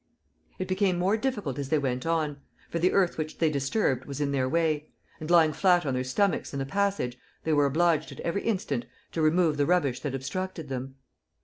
It 0.57 0.67
became 0.67 0.97
more 0.97 1.15
difficult 1.15 1.59
as 1.59 1.69
they 1.69 1.77
went 1.77 2.07
on, 2.07 2.41
for 2.71 2.79
the 2.79 2.91
earth 2.91 3.19
which 3.19 3.37
they 3.37 3.51
disturbed 3.51 4.05
was 4.05 4.19
in 4.19 4.31
their 4.31 4.49
way; 4.49 4.89
and, 5.19 5.29
lying 5.29 5.53
flat 5.53 5.85
on 5.85 5.93
their 5.93 6.03
stomachs 6.03 6.53
in 6.53 6.57
the 6.57 6.65
passage, 6.65 7.19
they 7.43 7.53
were 7.53 7.67
obliged 7.67 8.11
at 8.11 8.19
every 8.21 8.41
instant 8.41 8.87
to 9.11 9.21
remove 9.21 9.57
the 9.57 9.67
rubbish 9.67 9.99
that 9.99 10.15
obstructed 10.15 10.69
them. 10.69 10.95